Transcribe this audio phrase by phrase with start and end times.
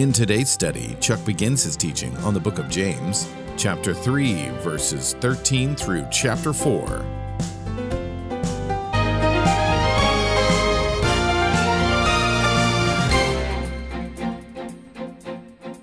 [0.00, 5.12] In today's study, Chuck begins his teaching on the book of James, chapter 3, verses
[5.20, 7.04] 13 through chapter 4.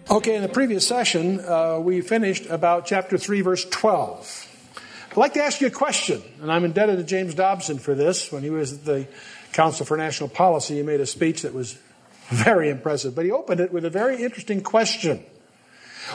[0.10, 4.72] Okay, in the previous session, uh, we finished about chapter 3, verse 12.
[5.12, 8.32] I'd like to ask you a question, and I'm indebted to James Dobson for this.
[8.32, 9.08] When he was at the
[9.54, 11.78] Council for National Policy, he made a speech that was
[12.30, 15.24] very impressive, but he opened it with a very interesting question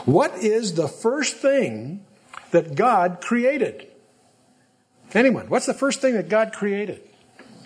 [0.04, 2.04] What is the first thing
[2.50, 3.86] that God created?
[5.14, 7.02] Anyone, what's the first thing that God created?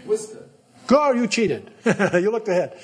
[0.05, 0.43] Wisdom.
[0.87, 1.71] God, you cheated.
[1.85, 2.79] you looked ahead.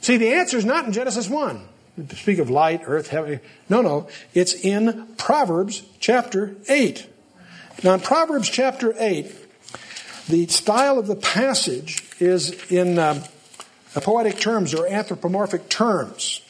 [0.00, 1.68] See, the answer is not in Genesis 1
[2.16, 3.40] speak of light, earth, heaven.
[3.68, 4.08] No, no.
[4.34, 7.06] It's in Proverbs chapter 8.
[7.82, 9.34] Now, in Proverbs chapter 8,
[10.28, 13.22] the style of the passage is in um,
[13.94, 16.42] poetic terms or anthropomorphic terms.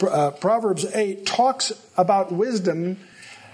[0.00, 2.98] Uh, Proverbs 8 talks about wisdom.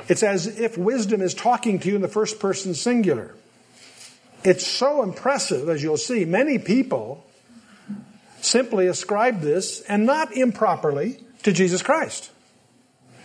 [0.08, 3.34] It's as if wisdom is talking to you in the first person singular.
[4.44, 6.24] It's so impressive, as you'll see.
[6.24, 7.24] Many people
[8.40, 12.30] simply ascribe this, and not improperly, to Jesus Christ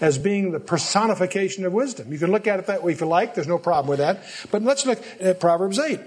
[0.02, 2.12] as being the personification of wisdom.
[2.12, 4.20] You can look at it that way if you like, there's no problem with that.
[4.52, 6.00] But let's look at Proverbs 8.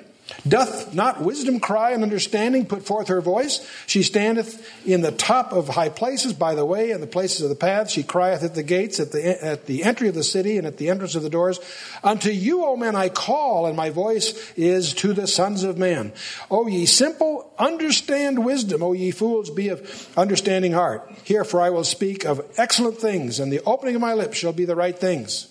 [0.46, 3.68] Doth not wisdom cry and understanding put forth her voice?
[3.86, 7.48] She standeth in the top of high places by the way and the places of
[7.48, 7.92] the paths.
[7.92, 10.78] She crieth at the gates, at the, at the entry of the city and at
[10.78, 11.60] the entrance of the doors.
[12.02, 16.12] Unto you, O men, I call, and my voice is to the sons of men.
[16.50, 18.82] O ye simple, understand wisdom.
[18.82, 21.08] O ye fools, be of understanding heart.
[21.22, 24.52] Here, for I will speak of excellent things, and the opening of my lips shall
[24.52, 25.48] be the right things.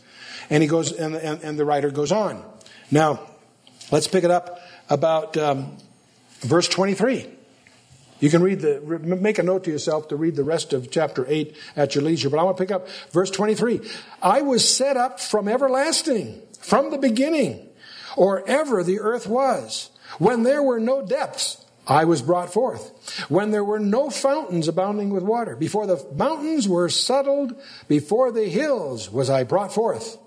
[0.50, 2.44] And he goes, and, and, and the writer goes on.
[2.92, 3.22] Now,
[3.92, 4.60] let's pick it up
[4.90, 5.78] about um,
[6.42, 7.28] verse 23.
[8.20, 11.26] You can read the, make a note to yourself to read the rest of chapter
[11.28, 13.82] 8 at your leisure, but I want to pick up verse 23.
[14.22, 17.68] I was set up from everlasting, from the beginning,
[18.16, 19.90] or ever the earth was.
[20.18, 23.26] When there were no depths, I was brought forth.
[23.30, 28.46] When there were no fountains abounding with water, before the mountains were settled, before the
[28.46, 30.18] hills was I brought forth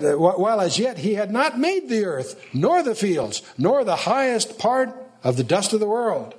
[0.00, 3.96] Uh, while as yet he had not made the earth, nor the fields, nor the
[3.96, 6.34] highest part of the dust of the world.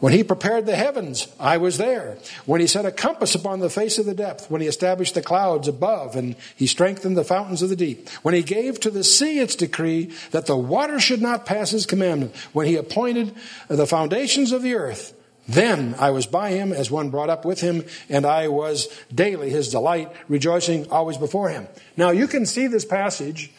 [0.00, 2.18] When he prepared the heavens, I was there.
[2.44, 5.22] When he set a compass upon the face of the depth, when he established the
[5.22, 9.04] clouds above, and he strengthened the fountains of the deep, when he gave to the
[9.04, 13.32] sea its decree that the water should not pass his commandment, when he appointed
[13.68, 15.14] the foundations of the earth,
[15.48, 19.50] then I was by him as one brought up with him, and I was daily
[19.50, 21.66] his delight, rejoicing always before him.
[21.96, 23.50] Now you can see this passage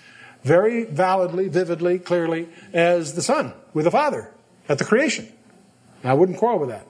[0.44, 4.32] very validly, vividly, clearly as the Son with the Father
[4.70, 5.28] at the creation.
[6.04, 6.88] I wouldn't quarrel with that.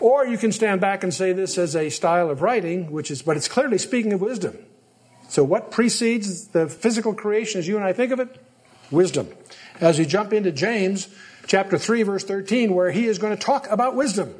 [0.00, 3.22] Or you can stand back and say this as a style of writing, which is,
[3.22, 4.58] but it's clearly speaking of wisdom.
[5.28, 8.40] So what precedes the physical creation as you and I think of it?
[8.90, 9.28] Wisdom.
[9.80, 11.08] As we jump into James,
[11.46, 14.34] chapter 3, verse 13, where he is going to talk about wisdom.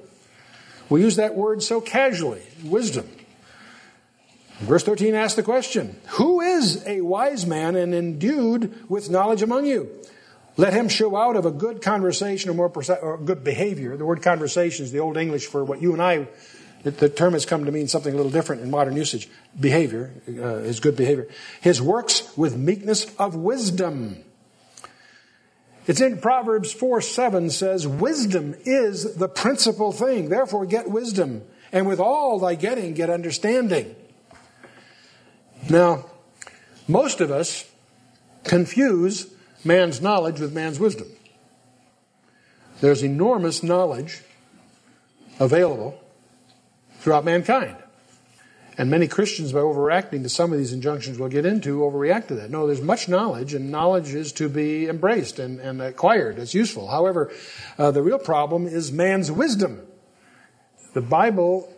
[0.89, 3.09] We use that word so casually wisdom.
[4.61, 9.67] Verse 13 asks the question Who is a wise man and endued with knowledge among
[9.67, 9.91] you?
[10.57, 12.73] Let him show out of a good conversation or more
[13.03, 13.97] or good behavior.
[13.97, 16.29] The word conversation is the old English for what you and I,
[16.85, 19.29] the term has come to mean something a little different in modern usage.
[19.59, 21.27] Behavior uh, is good behavior.
[21.63, 24.23] His works with meekness of wisdom.
[25.87, 30.29] It's in Proverbs 4 7 says, Wisdom is the principal thing.
[30.29, 31.43] Therefore, get wisdom.
[31.73, 33.95] And with all thy getting, get understanding.
[35.69, 36.07] Now,
[36.89, 37.71] most of us
[38.45, 39.33] confuse
[39.65, 41.09] man's knowledge with man's wisdom.
[42.81, 44.23] There's enormous knowledge
[45.39, 46.01] available
[47.01, 47.77] throughout mankind.
[48.77, 52.35] And many Christians, by overreacting to some of these injunctions we'll get into, overreact to
[52.37, 52.51] that.
[52.51, 56.39] No, there's much knowledge, and knowledge is to be embraced and, and acquired.
[56.39, 56.89] It's useful.
[56.89, 57.33] However,
[57.79, 59.87] uh, the real problem is man's wisdom.
[60.93, 61.73] The Bible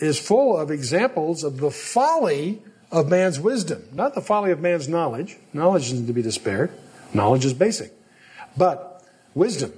[0.00, 4.88] is full of examples of the folly of man's wisdom, not the folly of man's
[4.88, 5.36] knowledge.
[5.52, 6.70] Knowledge isn't to be despaired.
[7.12, 7.92] Knowledge is basic.
[8.56, 9.02] But
[9.34, 9.72] wisdom,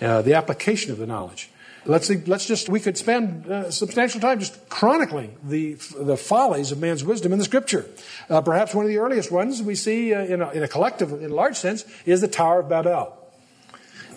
[0.00, 1.50] uh, the application of the knowledge.
[1.88, 6.80] Let's, let's just, we could spend uh, substantial time just chronicling the, the follies of
[6.80, 7.86] man's wisdom in the scripture.
[8.28, 11.12] Uh, perhaps one of the earliest ones we see uh, in, a, in a collective,
[11.12, 13.16] in a large sense, is the Tower of Babel.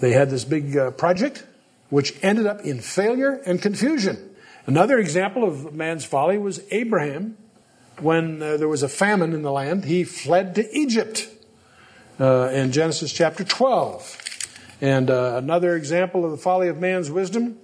[0.02, 1.46] They had this big uh, project
[1.90, 4.36] which ended up in failure and confusion.
[4.66, 7.38] Another example of man's folly was Abraham.
[8.00, 11.28] When uh, there was a famine in the land, he fled to Egypt
[12.20, 14.29] uh, in Genesis chapter 12.
[14.82, 17.58] And uh, another example of the folly of man's wisdom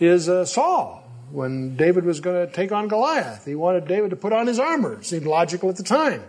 [0.00, 1.00] is uh, Saul.
[1.30, 4.58] When David was going to take on Goliath, he wanted David to put on his
[4.58, 4.94] armor.
[4.94, 6.22] It seemed logical at the time.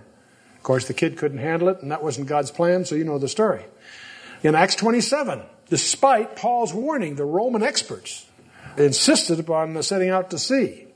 [0.56, 3.18] Of course, the kid couldn't handle it, and that wasn't God's plan, so you know
[3.18, 3.66] the story.
[4.44, 8.25] In Acts 27, despite Paul's warning, the Roman experts
[8.78, 10.88] insisted upon setting out to sea.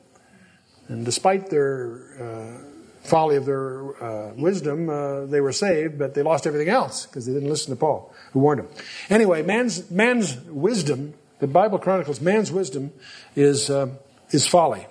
[0.87, 2.66] And despite their uh,
[3.07, 7.25] folly of their uh, wisdom, uh, they were saved, but they lost everything else because
[7.25, 8.67] they didn't listen to Paul, who warned them.
[9.09, 12.91] Anyway, man's, man's wisdom, the Bible chronicles man's wisdom
[13.35, 13.89] is, uh,
[14.31, 14.85] is folly.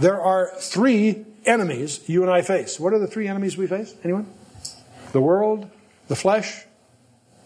[0.00, 2.80] There are three enemies you and I face.
[2.80, 3.94] What are the three enemies we face?
[4.02, 4.26] Anyone?
[5.12, 5.70] The world,
[6.08, 6.64] the flesh,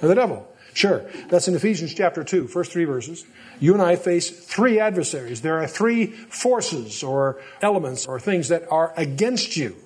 [0.00, 0.48] and the devil.
[0.74, 3.24] Sure, that's in Ephesians chapter 2, first three verses.
[3.60, 5.40] You and I face three adversaries.
[5.40, 9.76] There are three forces or elements or things that are against you.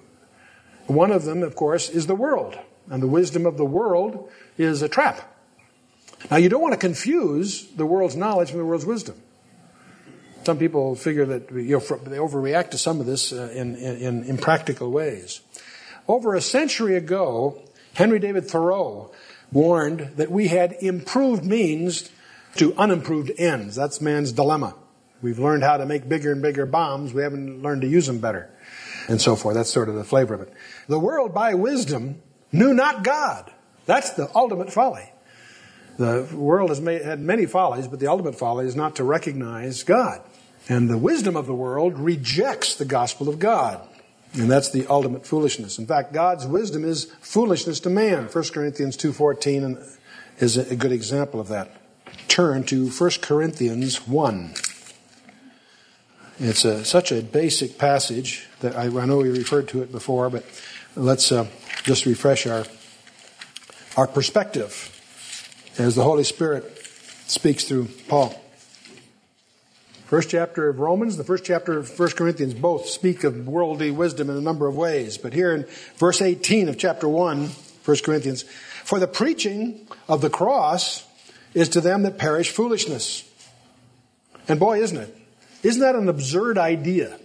[0.89, 2.59] One of them, of course, is the world.
[2.91, 5.37] And the wisdom of the world is a trap.
[6.31, 9.21] Now, you don't want to confuse the world's knowledge from the world's wisdom.
[10.45, 14.25] Some people figure that you know, they overreact to some of this uh, in, in,
[14.25, 15.43] in ways.
[16.09, 17.63] Over a century ago,
[17.93, 19.13] Henry David Thoreau
[19.53, 22.11] warned that we had improved means
[22.57, 23.77] to unimproved ends.
[23.77, 24.75] That's man's dilemma.
[25.21, 27.13] We've learned how to make bigger and bigger bombs.
[27.13, 28.51] We haven't learned to use them better.
[29.09, 29.57] And so forth.
[29.57, 30.53] That's sort of the flavor of it.
[30.87, 32.21] The world by wisdom
[32.53, 33.51] knew not God.
[33.87, 35.11] That's the ultimate folly.
[35.97, 39.83] The world has made, had many follies, but the ultimate folly is not to recognize
[39.83, 40.21] God.
[40.69, 43.81] And the wisdom of the world rejects the gospel of God.
[44.35, 45.79] And that's the ultimate foolishness.
[45.79, 48.27] In fact, God's wisdom is foolishness to man.
[48.27, 49.97] 1 Corinthians 2.14
[50.39, 51.71] is a good example of that.
[52.29, 54.55] Turn to 1 Corinthians 1.
[56.41, 60.31] It's a, such a basic passage that I, I, know we referred to it before,
[60.31, 60.45] but
[60.95, 61.49] let's uh,
[61.83, 62.65] just refresh our,
[63.97, 64.95] our perspective
[65.79, 66.79] as the Holy Spirit
[67.27, 68.41] speaks through Paul.
[70.07, 74.31] First chapter of Romans, the first chapter of First Corinthians both speak of worldly wisdom
[74.31, 75.19] in a number of ways.
[75.19, 78.45] But here in verse 18 of chapter 1, 1 Corinthians,
[78.85, 81.05] for the preaching of the cross
[81.53, 83.29] is to them that perish foolishness.
[84.47, 85.18] And boy, isn't it?
[85.63, 87.19] Isn't that an absurd idea?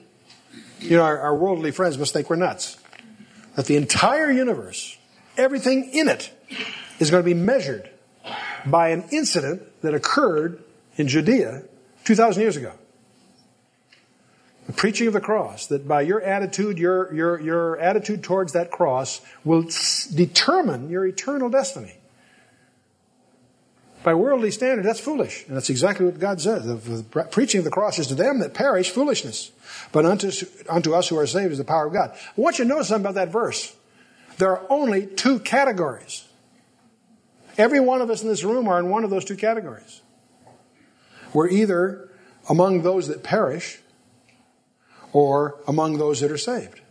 [0.80, 2.78] You know, our, our worldly friends must think we're nuts.
[3.56, 4.98] That the entire universe,
[5.38, 6.32] everything in it,
[7.00, 7.90] is going to be measured
[8.66, 10.64] by an incident that occurred
[10.96, 11.64] in Judea
[12.06, 12.74] 2,000 years ago.
[14.68, 18.72] The preaching of the cross, that by your attitude, your, your, your attitude towards that
[18.72, 19.68] cross will
[20.14, 21.96] determine your eternal destiny.
[24.04, 25.46] By worldly standard, that's foolish.
[25.48, 26.66] And that's exactly what God says.
[26.66, 29.52] The, the preaching of the cross is to them that perish foolishness.
[29.92, 30.32] But unto,
[30.68, 32.12] unto us who are saved is the power of God.
[32.14, 33.74] I want you to notice something about that verse.
[34.38, 36.28] There are only two categories.
[37.58, 40.02] Every one of us in this room are in one of those two categories.
[41.34, 42.10] We're either
[42.50, 43.80] among those that perish
[45.14, 46.82] or among those that are saved.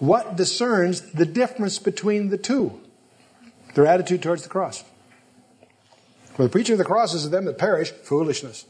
[0.00, 2.80] What discerns the difference between the two?
[3.74, 4.84] Their attitude towards the cross.
[6.34, 8.64] For the preaching of the cross is to them that perish, foolishness.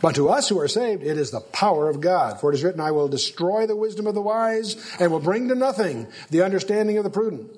[0.00, 2.40] But to us who are saved, it is the power of God.
[2.40, 5.48] For it is written, I will destroy the wisdom of the wise and will bring
[5.48, 7.50] to nothing the understanding of the prudent.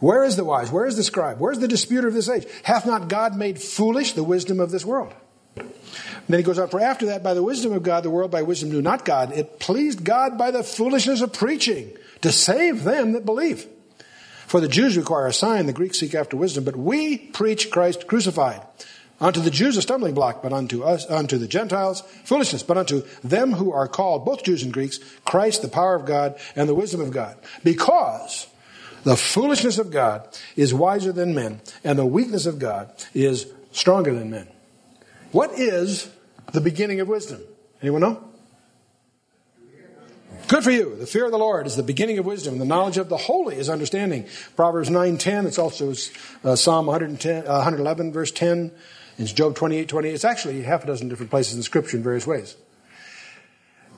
[0.00, 0.70] Where is the wise?
[0.70, 1.38] Where is the scribe?
[1.38, 2.46] Where is the disputer of this age?
[2.62, 5.12] Hath not God made foolish the wisdom of this world?
[6.28, 8.42] Then he goes on, for after that, by the wisdom of God, the world by
[8.42, 9.32] wisdom knew not God.
[9.32, 13.66] It pleased God by the foolishness of preaching to save them that believe.
[14.48, 18.06] For the Jews require a sign, the Greeks seek after wisdom, but we preach Christ
[18.06, 18.62] crucified.
[19.20, 23.02] Unto the Jews a stumbling block, but unto us, unto the Gentiles foolishness, but unto
[23.22, 26.74] them who are called, both Jews and Greeks, Christ the power of God and the
[26.74, 27.36] wisdom of God.
[27.62, 28.46] Because
[29.04, 30.26] the foolishness of God
[30.56, 34.48] is wiser than men, and the weakness of God is stronger than men.
[35.30, 36.08] What is
[36.52, 37.42] the beginning of wisdom?
[37.82, 38.27] Anyone know?
[40.48, 40.96] Good for you.
[40.96, 42.58] The fear of the Lord is the beginning of wisdom.
[42.58, 44.26] The knowledge of the holy is understanding.
[44.56, 45.44] Proverbs 9.10.
[45.44, 45.90] It's also
[46.42, 48.72] uh, Psalm 110, uh, 111, verse 10.
[49.18, 50.08] It's Job 28, 20.
[50.08, 52.56] It's actually half a dozen different places in Scripture in various ways.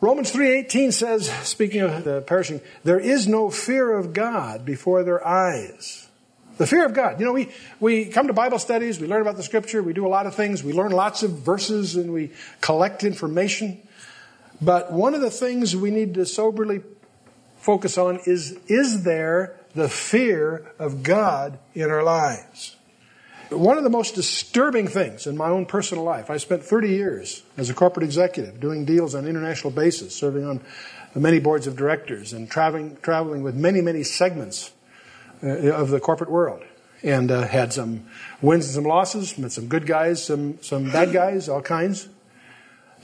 [0.00, 5.24] Romans 3.18 says, speaking of the perishing, there is no fear of God before their
[5.24, 6.08] eyes.
[6.56, 7.20] The fear of God.
[7.20, 10.04] You know, we, we come to Bible studies, we learn about the scripture, we do
[10.04, 13.80] a lot of things, we learn lots of verses, and we collect information.
[14.62, 16.82] But one of the things we need to soberly
[17.56, 22.76] focus on is is there the fear of God in our lives?
[23.50, 27.42] One of the most disturbing things in my own personal life, I spent 30 years
[27.56, 30.60] as a corporate executive doing deals on an international basis, serving on
[31.16, 34.70] many boards of directors and traveling, traveling with many, many segments
[35.42, 36.62] uh, of the corporate world.
[37.02, 38.04] And uh, had some
[38.42, 42.08] wins and some losses, met some good guys, some, some bad guys, all kinds.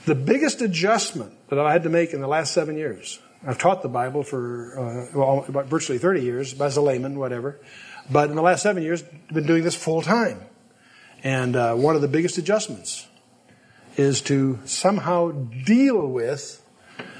[0.07, 3.81] The biggest adjustment that I had to make in the last seven years, I've taught
[3.81, 7.59] the Bible for uh, well, virtually 30 years as a layman, whatever.
[8.09, 10.39] But in the last seven years, I've been doing this full time.
[11.25, 13.05] And uh, one of the biggest adjustments
[13.97, 15.31] is to somehow
[15.65, 16.65] deal with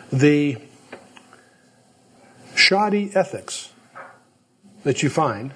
[0.09, 0.57] the
[2.55, 3.73] shoddy ethics
[4.83, 5.51] that you find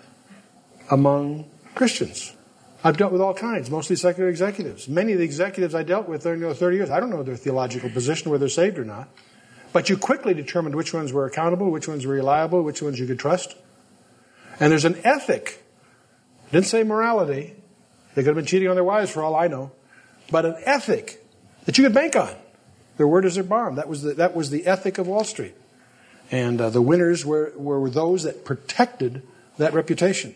[0.89, 2.35] among Christians.
[2.83, 4.87] I've dealt with all kinds, mostly secular executives.
[4.87, 7.89] Many of the executives I dealt with during 30 years, I don't know their theological
[7.91, 9.07] position, whether they're saved or not.
[9.71, 13.05] But you quickly determined which ones were accountable, which ones were reliable, which ones you
[13.05, 13.55] could trust.
[14.59, 15.63] And there's an ethic.
[16.47, 17.55] I didn't say morality.
[18.15, 19.71] They could have been cheating on their wives for all I know.
[20.29, 21.25] But an ethic
[21.65, 22.33] that you could bank on.
[22.97, 23.77] Their word is their bond.
[23.77, 25.55] That was the, that was the ethic of Wall Street.
[26.29, 29.23] And uh, the winners were, were those that protected
[29.57, 30.35] that reputation.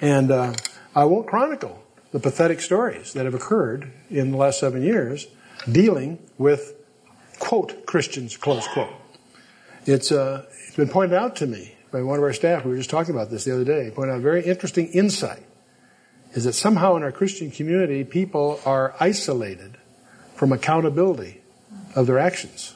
[0.00, 0.54] And uh,
[0.94, 1.82] I won't chronicle
[2.12, 5.28] the pathetic stories that have occurred in the last seven years
[5.70, 6.74] dealing with,
[7.38, 8.92] quote, Christians, close quote.
[9.86, 12.64] It's, uh, it's been pointed out to me by one of our staff.
[12.64, 13.90] We were just talking about this the other day.
[13.94, 15.42] Pointed out a very interesting insight
[16.32, 19.76] is that somehow in our Christian community, people are isolated
[20.34, 21.40] from accountability
[21.94, 22.74] of their actions.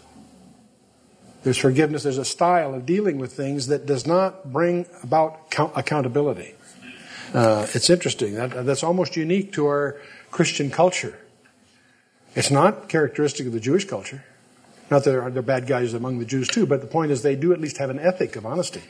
[1.42, 5.72] There's forgiveness, there's a style of dealing with things that does not bring about count-
[5.76, 6.54] accountability.
[7.34, 8.34] Uh, it's interesting.
[8.34, 10.00] That, that's almost unique to our
[10.30, 11.18] Christian culture.
[12.36, 14.24] It's not characteristic of the Jewish culture.
[14.90, 17.10] Not that there are, there are bad guys among the Jews too, but the point
[17.10, 18.82] is they do at least have an ethic of honesty.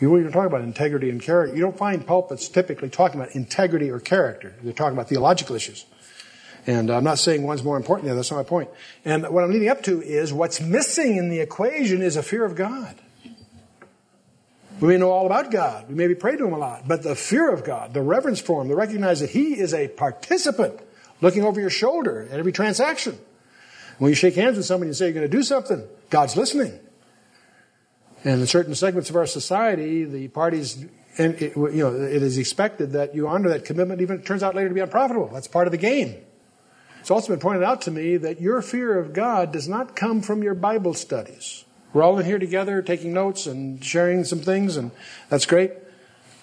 [0.00, 1.56] You want to talk about integrity and character.
[1.56, 4.54] You don't find pulpits typically talking about integrity or character.
[4.62, 5.84] They're talking about theological issues.
[6.68, 8.20] And I'm not saying one's more important than the other.
[8.20, 8.70] That's not my point.
[9.04, 12.44] And what I'm leading up to is what's missing in the equation is a fear
[12.44, 12.94] of God.
[14.80, 15.88] We may know all about God.
[15.88, 16.86] We maybe pray to Him a lot.
[16.86, 19.88] But the fear of God, the reverence for Him, the recognize that He is a
[19.88, 20.80] participant
[21.20, 23.18] looking over your shoulder at every transaction.
[23.98, 26.78] When you shake hands with somebody and say you're going to do something, God's listening.
[28.24, 30.84] And in certain segments of our society, the parties,
[31.18, 34.26] and it, you know, it is expected that you honor that commitment, even if it
[34.26, 35.28] turns out later to be unprofitable.
[35.32, 36.14] That's part of the game.
[37.00, 40.20] It's also been pointed out to me that your fear of God does not come
[40.20, 41.64] from your Bible studies.
[41.92, 44.90] We're all in here together taking notes and sharing some things, and
[45.28, 45.72] that's great.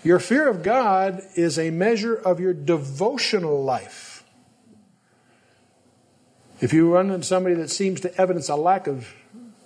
[0.04, 4.24] Your fear of God is a measure of your devotional life.
[6.62, 9.14] If you run into somebody that seems to evidence a lack of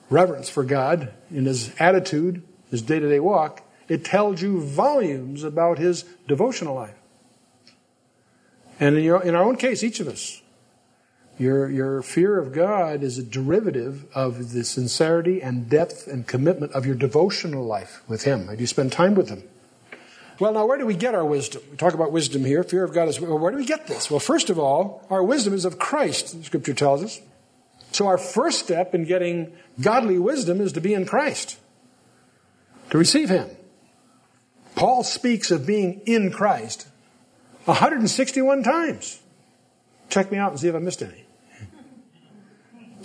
[0.09, 5.43] reverence for God in his attitude, his day to day walk, it tells you volumes
[5.43, 6.95] about his devotional life.
[8.79, 10.41] And in, your, in our own case, each of us,
[11.39, 16.73] your, your fear of God is a derivative of the sincerity and depth and commitment
[16.73, 18.47] of your devotional life with Him.
[18.47, 19.43] Do you spend time with Him?
[20.37, 21.61] Well, now, where do we get our wisdom?
[21.71, 22.63] We talk about wisdom here.
[22.63, 24.11] Fear of God is, well, where do we get this?
[24.11, 27.21] Well, first of all, our wisdom is of Christ, Scripture tells us.
[27.91, 31.57] So, our first step in getting godly wisdom is to be in Christ,
[32.89, 33.49] to receive Him.
[34.75, 36.87] Paul speaks of being in Christ
[37.65, 39.21] 161 times.
[40.09, 41.25] Check me out and see if I missed any.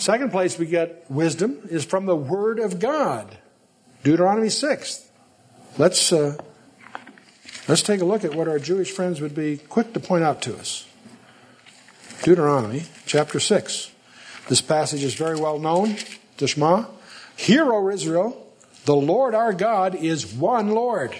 [0.05, 3.39] Second place we get wisdom is from the Word of God.
[4.03, 5.09] Deuteronomy 6.
[5.79, 6.37] Let's, uh,
[7.67, 10.43] let's take a look at what our Jewish friends would be quick to point out
[10.43, 10.85] to us.
[12.21, 13.91] Deuteronomy chapter 6.
[14.47, 15.95] This passage is very well known
[16.37, 16.87] to.
[17.35, 18.47] Hear, O Israel,
[18.85, 21.15] the Lord our God is one Lord.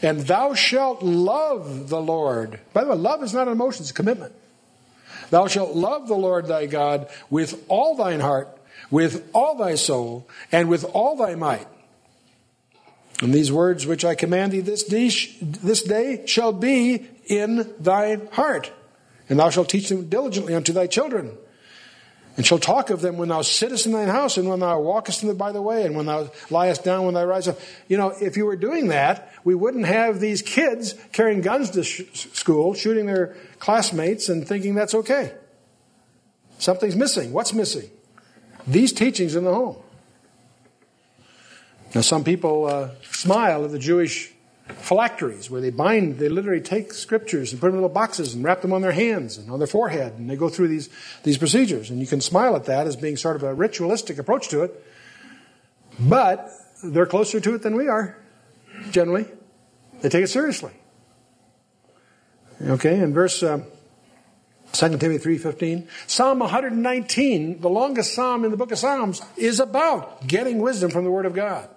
[0.00, 2.58] And thou shalt love the Lord.
[2.72, 4.32] By the way, love is not an emotion, it's a commitment.
[5.30, 8.48] Thou shalt love the Lord thy God with all thine heart,
[8.90, 11.66] with all thy soul, and with all thy might.
[13.20, 18.16] And these words which I command thee this day, this day shall be in thy
[18.32, 18.72] heart,
[19.28, 21.36] and thou shalt teach them diligently unto thy children.
[22.38, 25.36] And shall talk of them when thou sittest in thine house, and when thou walkest
[25.36, 27.64] by the way, and when thou liest down, when thou risest up.
[27.88, 31.82] You know, if you were doing that, we wouldn't have these kids carrying guns to
[31.82, 35.32] sh- school, shooting their classmates, and thinking that's okay.
[36.58, 37.32] Something's missing.
[37.32, 37.90] What's missing?
[38.68, 39.78] These teachings in the home.
[41.92, 44.32] Now, some people uh, smile at the Jewish
[44.68, 48.44] phylacteries where they bind, they literally take scriptures and put them in little boxes and
[48.44, 50.14] wrap them on their hands and on their forehead.
[50.14, 50.88] And they go through these,
[51.22, 51.90] these procedures.
[51.90, 54.84] And you can smile at that as being sort of a ritualistic approach to it.
[55.98, 56.50] But
[56.82, 58.16] they're closer to it than we are,
[58.90, 59.26] generally.
[60.00, 60.72] They take it seriously.
[62.60, 63.62] Okay, in verse uh,
[64.72, 70.26] 2 Timothy 3.15, Psalm 119, the longest psalm in the book of Psalms, is about
[70.26, 71.68] getting wisdom from the Word of God.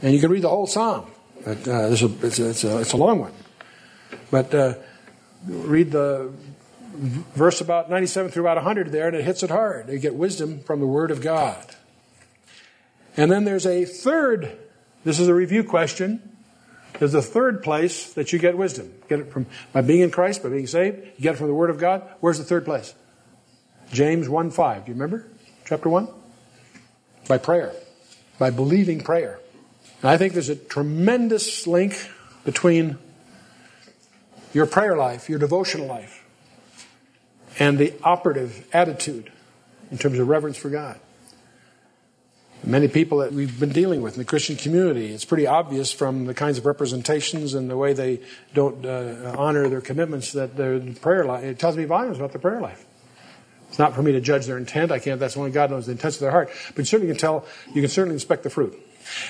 [0.00, 1.10] And you can read the whole psalm.
[1.48, 3.32] But, uh, this is, it's, a, it's, a, it's, a, long one.
[4.30, 4.74] But uh,
[5.46, 6.30] read the
[7.34, 9.88] verse about 97 through about 100 there, and it hits it hard.
[9.88, 11.64] You get wisdom from the Word of God.
[13.16, 14.58] And then there's a third,
[15.04, 16.36] this is a review question.
[16.98, 18.92] There's a third place that you get wisdom.
[19.08, 20.98] get it from by being in Christ, by being saved.
[21.16, 22.06] You get it from the Word of God.
[22.20, 22.94] Where's the third place?
[23.90, 24.84] James 1 5.
[24.84, 25.26] Do you remember?
[25.64, 26.08] Chapter 1?
[27.26, 27.72] By prayer.
[28.38, 29.40] By believing prayer.
[30.02, 32.08] And I think there's a tremendous link
[32.44, 32.98] between
[34.52, 36.24] your prayer life, your devotional life,
[37.58, 39.32] and the operative attitude
[39.90, 40.98] in terms of reverence for God.
[42.64, 46.26] Many people that we've been dealing with in the Christian community, it's pretty obvious from
[46.26, 48.20] the kinds of representations and the way they
[48.52, 52.40] don't uh, honor their commitments that their prayer life, it tells me volumes about their
[52.40, 52.84] prayer life.
[53.68, 54.90] It's not for me to judge their intent.
[54.90, 56.50] I can't, that's only God knows the intents of their heart.
[56.70, 58.76] But you certainly can tell, you can certainly inspect the fruit.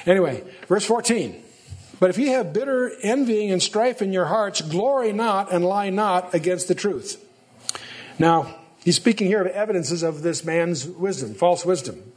[0.07, 1.45] Anyway, verse 14.
[2.01, 5.91] But if ye have bitter envying and strife in your hearts, glory not and lie
[5.91, 7.25] not against the truth.
[8.19, 8.55] Now,
[8.85, 12.13] he's speaking here of evidences of this man's wisdom, false wisdom.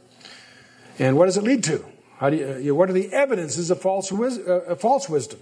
[0.98, 1.84] And what does it lead to?
[2.30, 5.40] Do you, uh, what are the evidences of false, uh, false wisdom?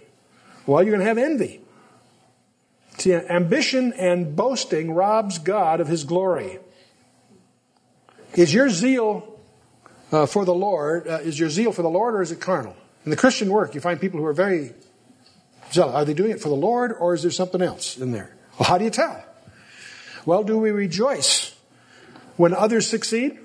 [0.66, 1.60] Well, you're going to have envy.
[2.98, 6.58] See, ambition and boasting robs God of his glory.
[8.34, 9.39] Is your zeal
[10.12, 12.76] uh, for the Lord, uh, is your zeal for the Lord or is it carnal?
[13.04, 14.72] In the Christian work, you find people who are very
[15.72, 15.94] zealous.
[15.94, 18.36] Are they doing it for the Lord or is there something else in there?
[18.58, 19.24] Well, how do you tell?
[20.26, 21.54] Well, do we rejoice
[22.36, 23.38] when others succeed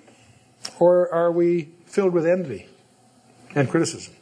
[0.79, 2.67] or are we filled with envy
[3.53, 4.13] and criticism?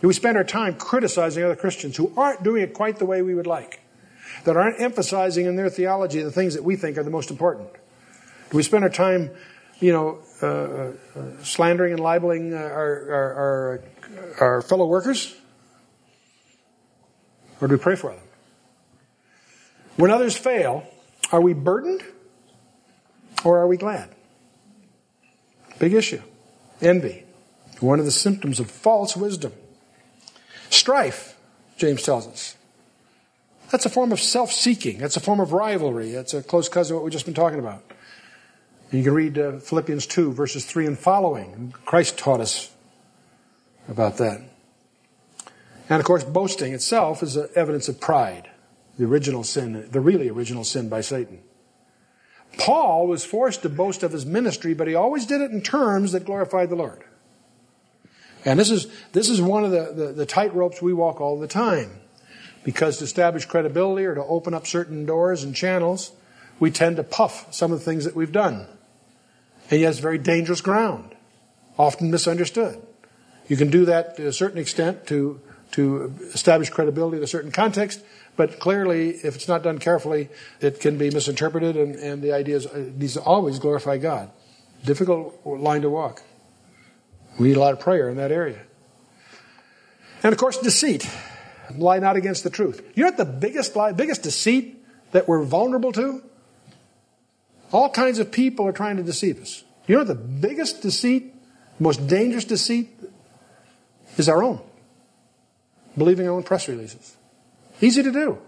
[0.00, 3.22] Do we spend our time criticizing other Christians who aren't doing it quite the way
[3.22, 3.80] we would like?
[4.44, 7.68] That aren't emphasizing in their theology the things that we think are the most important?
[8.50, 9.30] Do we spend our time,
[9.80, 10.46] you know, uh,
[11.18, 13.82] uh, slandering and libeling uh, our, our, our,
[14.40, 15.34] our fellow workers?
[17.60, 18.20] Or do we pray for them?
[19.96, 20.86] When others fail,
[21.32, 22.02] are we burdened
[23.44, 24.14] or are we glad?
[25.78, 26.22] Big issue.
[26.80, 27.24] Envy.
[27.80, 29.52] One of the symptoms of false wisdom.
[30.68, 31.36] Strife,
[31.76, 32.56] James tells us.
[33.70, 34.98] That's a form of self seeking.
[34.98, 36.12] That's a form of rivalry.
[36.12, 37.84] That's a close cousin of what we've just been talking about.
[38.92, 41.72] You can read uh, Philippians 2, verses 3 and following.
[41.84, 42.72] Christ taught us
[43.88, 44.40] about that.
[45.88, 48.50] And of course, boasting itself is evidence of pride,
[48.98, 51.40] the original sin, the really original sin by Satan.
[52.58, 56.10] Paul was forced to boast of his ministry, but he always did it in terms
[56.12, 57.04] that glorified the Lord.
[58.44, 61.38] And this is, this is one of the, the, the tight ropes we walk all
[61.38, 61.92] the time.
[62.64, 66.12] Because to establish credibility or to open up certain doors and channels,
[66.58, 68.66] we tend to puff some of the things that we've done.
[69.70, 71.14] And yet it's very dangerous ground,
[71.78, 72.82] often misunderstood.
[73.48, 75.40] You can do that to a certain extent to,
[75.72, 78.02] to establish credibility in a certain context,
[78.36, 80.28] but clearly, if it's not done carefully,
[80.60, 84.30] it can be misinterpreted, and, and the idea is uh, needs to always glorify God.
[84.84, 86.22] Difficult line to walk.
[87.38, 88.60] We need a lot of prayer in that area.
[90.22, 91.08] And of course, deceit.
[91.76, 92.82] Lie not against the truth.
[92.94, 96.22] You know what the biggest lie, biggest deceit that we're vulnerable to?
[97.72, 99.64] All kinds of people are trying to deceive us.
[99.86, 101.34] You know the biggest deceit,
[101.78, 102.90] most dangerous deceit
[104.16, 104.60] is our own.
[105.96, 107.16] Believing our own press releases.
[107.80, 108.38] Easy to do.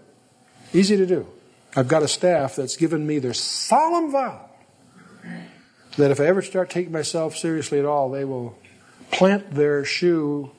[0.73, 1.27] Easy to do.
[1.75, 4.49] I've got a staff that's given me their solemn vow
[5.97, 8.57] that if I ever start taking myself seriously at all, they will
[9.11, 10.51] plant their shoe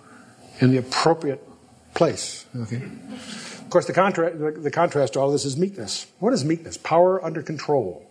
[0.60, 1.46] in the appropriate
[1.94, 2.46] place.
[2.54, 2.76] Okay.
[2.76, 6.06] Of course, the, contra- the contrast to all this is meekness.
[6.18, 6.76] What is meekness?
[6.76, 8.08] Power under control.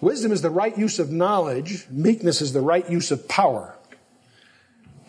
[0.00, 3.76] Wisdom is the right use of knowledge, meekness is the right use of power,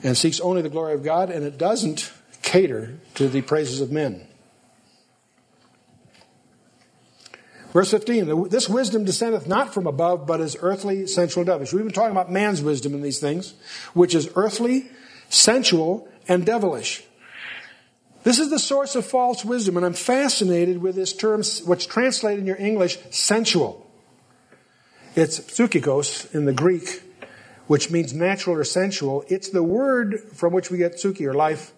[0.03, 3.91] and seeks only the glory of God, and it doesn't cater to the praises of
[3.91, 4.27] men.
[7.71, 11.71] Verse 15, this wisdom descendeth not from above, but is earthly, sensual, and devilish.
[11.71, 13.53] We've been talking about man's wisdom in these things,
[13.93, 14.89] which is earthly,
[15.29, 17.05] sensual, and devilish.
[18.23, 22.41] This is the source of false wisdom, and I'm fascinated with this term, what's translated
[22.41, 23.89] in your English, sensual.
[25.13, 27.03] It's psychikos in the Greek,
[27.67, 29.25] which means natural or sensual.
[29.27, 31.73] It's the word from which we get psyche or life,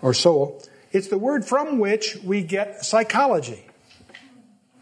[0.00, 0.62] or soul.
[0.90, 3.66] It's the word from which we get psychology.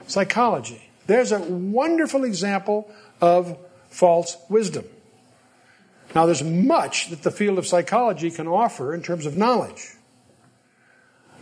[0.07, 0.91] Psychology.
[1.07, 2.89] There's a wonderful example
[3.21, 3.59] of
[3.91, 4.85] false wisdom.
[6.15, 9.95] Now, there's much that the field of psychology can offer in terms of knowledge.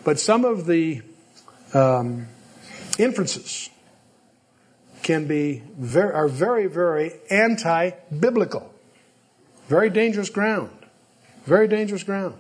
[0.05, 1.03] But some of the
[1.75, 2.27] um,
[2.99, 3.71] inferences
[5.07, 8.75] can be very, are very, very anti-biblical.
[9.69, 10.71] Very dangerous ground.
[11.45, 12.35] Very dangerous ground.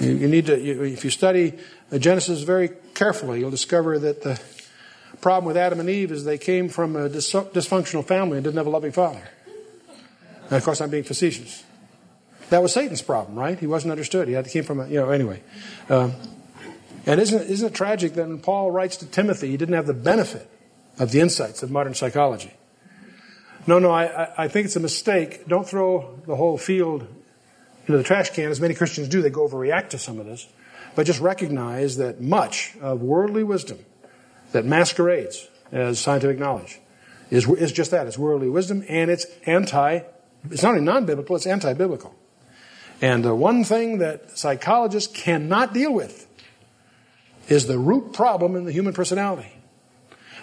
[0.00, 1.56] You, you need to, you, if you study
[1.96, 4.40] Genesis very carefully, you'll discover that the
[5.20, 8.56] problem with Adam and Eve is they came from a dis- dysfunctional family and didn't
[8.56, 9.22] have a loving father.
[10.46, 11.62] And of course, I'm being facetious.
[12.50, 13.56] That was Satan's problem, right?
[13.56, 14.26] He wasn't understood.
[14.26, 15.40] He had, came from a, you know, anyway.
[15.88, 16.14] Um,
[17.06, 19.94] and isn't isn't it tragic that when Paul writes to Timothy, he didn't have the
[19.94, 20.50] benefit
[20.98, 22.52] of the insights of modern psychology?
[23.66, 25.46] No, no, I, I think it's a mistake.
[25.48, 27.06] Don't throw the whole field
[27.86, 29.22] into the trash can, as many Christians do.
[29.22, 30.46] They go overreact to some of this.
[30.94, 33.78] But just recognize that much of worldly wisdom
[34.52, 36.80] that masquerades as scientific knowledge
[37.30, 38.06] is, is just that.
[38.06, 40.00] It's worldly wisdom and it's anti,
[40.50, 42.14] it's not only non-biblical, it's anti-biblical.
[43.00, 46.28] And the one thing that psychologists cannot deal with
[47.48, 49.52] is the root problem in the human personality.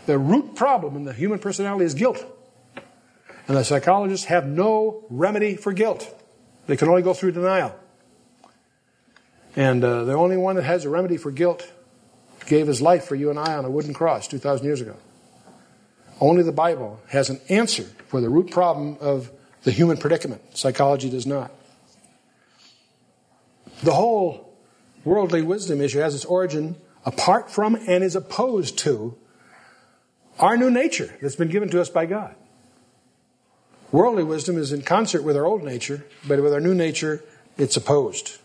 [0.06, 2.24] The root problem in the human personality is guilt.
[3.48, 6.08] And the psychologists have no remedy for guilt.
[6.68, 7.76] They can only go through denial.
[9.56, 11.70] And uh, the only one that has a remedy for guilt
[12.46, 14.96] gave his life for you and I on a wooden cross 2,000 years ago.
[16.20, 19.32] Only the Bible has an answer for the root problem of
[19.64, 20.42] the human predicament.
[20.58, 21.52] Psychology does not.
[23.84, 24.56] The whole
[25.04, 29.18] worldly wisdom issue has its origin apart from and is opposed to
[30.42, 32.36] our new nature that's been given to us by God.
[33.92, 37.24] Worldly wisdom is in concert with our old nature, but with our new nature,
[37.58, 38.38] it's opposed.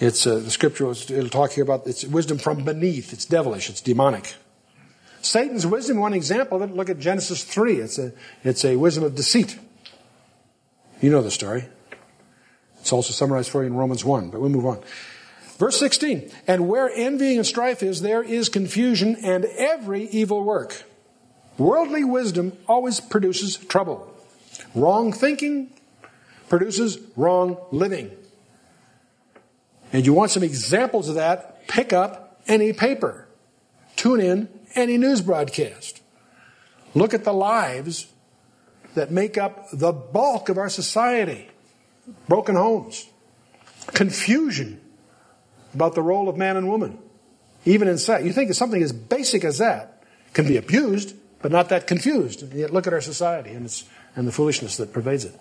[0.00, 3.12] It's uh, the scripture will talk here about it's wisdom from beneath.
[3.12, 3.68] It's devilish.
[3.68, 4.34] It's demonic.
[5.20, 5.98] Satan's wisdom.
[5.98, 6.74] One example of it.
[6.74, 7.76] Look at Genesis three.
[7.76, 9.58] It's a it's a wisdom of deceit.
[11.00, 11.66] You know the story.
[12.80, 14.30] It's also summarized for you in Romans one.
[14.30, 14.82] But we'll move on.
[15.58, 20.82] Verse 16, and where envying and strife is, there is confusion and every evil work.
[21.62, 24.12] Worldly wisdom always produces trouble.
[24.74, 25.70] Wrong thinking
[26.48, 28.10] produces wrong living.
[29.92, 31.68] And you want some examples of that?
[31.68, 33.28] Pick up any paper.
[33.94, 36.02] Tune in any news broadcast.
[36.94, 38.08] Look at the lives
[38.94, 41.48] that make up the bulk of our society.
[42.28, 43.06] Broken homes.
[43.94, 44.80] Confusion
[45.74, 46.98] about the role of man and woman.
[47.64, 48.24] Even in sex.
[48.24, 52.42] You think that something as basic as that can be abused, but not that confused.
[52.42, 55.38] And yet look at our society and its and the foolishness that pervades it.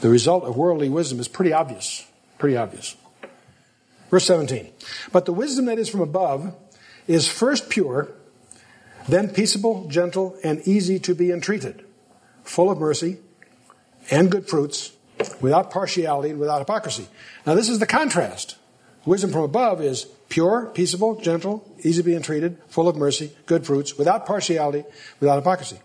[0.00, 2.06] The result of worldly wisdom is pretty obvious.
[2.38, 2.96] Pretty obvious.
[4.10, 4.70] Verse 17.
[5.12, 6.54] But the wisdom that is from above
[7.08, 8.12] is first pure,
[9.08, 11.84] then peaceable, gentle, and easy to be entreated,
[12.44, 13.18] full of mercy
[14.10, 14.92] and good fruits,
[15.40, 17.08] without partiality and without hypocrisy.
[17.46, 18.56] Now, this is the contrast.
[19.06, 23.64] Wisdom from above is pure, peaceable, gentle, easy to be entreated, full of mercy, good
[23.64, 24.84] fruits, without partiality,
[25.20, 25.78] without hypocrisy.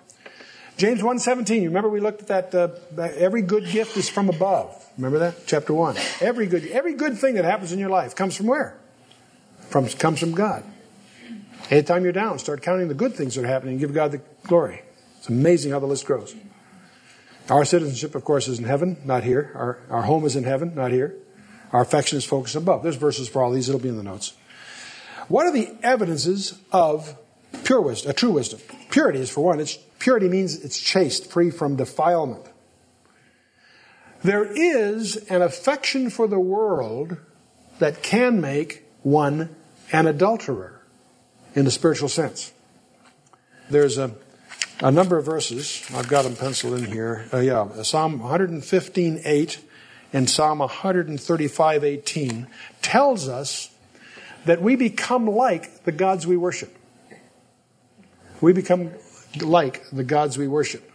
[0.78, 2.56] James 1.17, you remember we looked at that,
[3.00, 4.76] uh, every good gift is from above.
[4.98, 5.46] Remember that?
[5.46, 5.96] Chapter 1.
[6.20, 8.76] Every good, every good thing that happens in your life comes from where?
[9.70, 10.64] From, comes from God.
[11.70, 14.22] Anytime you're down, start counting the good things that are happening and give God the
[14.48, 14.82] glory.
[15.20, 16.36] It's amazing how the list grows.
[17.50, 19.52] Our citizenship, of course, is in heaven, not here.
[19.54, 21.16] Our, our home is in heaven, not here.
[21.74, 22.84] Our affection is focused above.
[22.84, 24.34] There's verses for all these, it'll be in the notes.
[25.28, 27.16] What are the evidences of
[27.64, 28.60] pure wisdom, a true wisdom?
[28.90, 32.44] Purity is, for one, it's Purity means it's chaste, free from defilement.
[34.24, 37.18] There is an affection for the world
[37.78, 39.56] that can make one
[39.92, 40.82] an adulterer
[41.54, 42.52] in the spiritual sense.
[43.70, 44.16] There's a,
[44.80, 47.28] a number of verses, I've got them penciled in here.
[47.32, 49.60] Uh, yeah, Psalm 115, 8
[50.14, 52.48] and Psalm 135, 18
[52.82, 53.70] tells us
[54.46, 56.76] that we become like the gods we worship.
[58.42, 58.92] We become
[59.40, 60.92] like the gods we worship.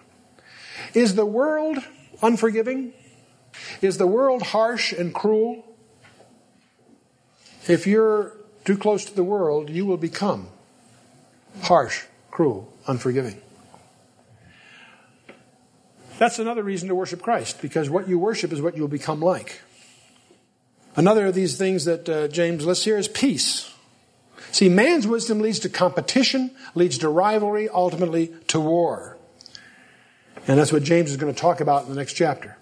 [0.95, 1.79] Is the world
[2.23, 2.93] unforgiving?
[3.81, 5.65] Is the world harsh and cruel?
[7.69, 8.33] If you're
[8.65, 10.49] too close to the world, you will become
[11.63, 13.41] harsh, cruel, unforgiving.
[16.19, 19.61] That's another reason to worship Christ, because what you worship is what you'll become like.
[20.95, 23.71] Another of these things that uh, James lists here is peace.
[24.51, 29.19] See, man's wisdom leads to competition, leads to rivalry, ultimately to war.
[30.49, 32.57] And that's what James is going to talk about in the next chapter.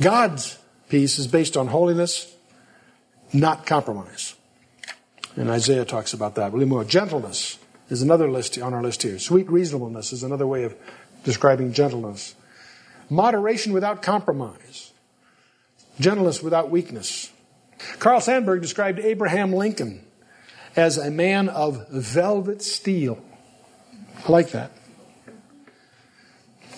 [0.00, 2.32] God's peace is based on holiness,
[3.32, 4.34] not compromise.
[5.36, 6.52] And Isaiah talks about that.
[6.52, 7.58] Little more gentleness
[7.90, 9.18] is another list on our list here.
[9.18, 10.74] Sweet reasonableness is another way of
[11.24, 12.34] describing gentleness.
[13.08, 14.92] Moderation without compromise.
[16.00, 17.30] Gentleness without weakness.
[17.98, 20.04] Carl Sandburg described Abraham Lincoln
[20.74, 23.22] as a man of velvet steel.
[24.26, 24.72] I like that.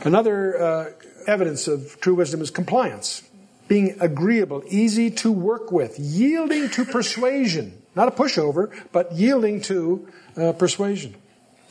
[0.05, 0.90] Another uh,
[1.27, 3.22] evidence of true wisdom is compliance.
[3.66, 7.83] Being agreeable, easy to work with, yielding to persuasion.
[7.94, 11.16] Not a pushover, but yielding to uh, persuasion.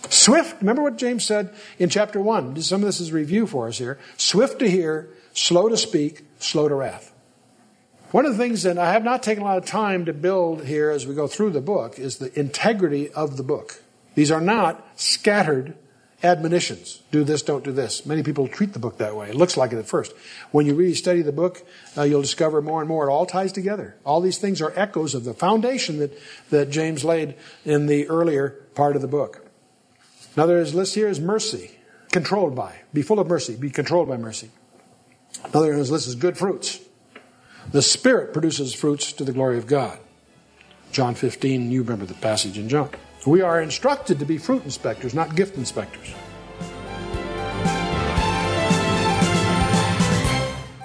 [0.09, 2.61] Swift, remember what James said in chapter 1?
[2.61, 3.99] Some of this is review for us here.
[4.15, 7.13] Swift to hear, slow to speak, slow to wrath.
[8.11, 10.63] One of the things that I have not taken a lot of time to build
[10.63, 13.81] here as we go through the book is the integrity of the book.
[14.15, 15.75] These are not scattered
[16.23, 17.01] admonitions.
[17.11, 18.05] Do this, don't do this.
[18.05, 19.29] Many people treat the book that way.
[19.29, 20.13] It looks like it at first.
[20.51, 21.63] When you really study the book,
[21.97, 23.95] uh, you'll discover more and more it all ties together.
[24.05, 26.17] All these things are echoes of the foundation that,
[26.49, 29.46] that James laid in the earlier part of the book.
[30.37, 31.71] Another list here is mercy,
[32.11, 32.81] controlled by.
[32.93, 34.51] Be full of mercy, be controlled by mercy.
[35.45, 36.79] Another list is good fruits.
[37.71, 39.97] The Spirit produces fruits to the glory of God.
[40.91, 42.91] John 15, you remember the passage in John.
[43.25, 46.13] We are instructed to be fruit inspectors, not gift inspectors.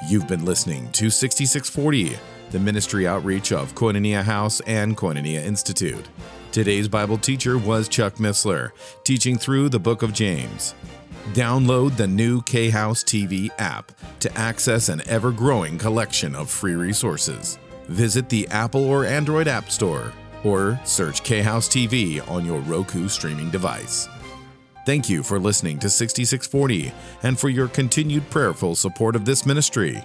[0.09, 2.17] You've been listening to 6640,
[2.53, 6.09] the ministry outreach of Koinonia House and Koinonia Institute.
[6.53, 8.73] Today's Bible teacher was Chuck Missler,
[9.05, 10.75] teaching through the book of James.
[11.33, 16.75] Download the new K House TV app to access an ever growing collection of free
[16.75, 17.59] resources.
[17.89, 20.13] Visit the Apple or Android App Store
[20.45, 24.07] or search K House TV on your Roku streaming device.
[24.85, 30.05] Thank you for listening to 6640 and for your continued prayerful support of this ministry.